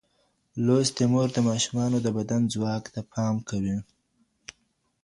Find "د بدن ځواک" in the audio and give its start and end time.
2.01-2.83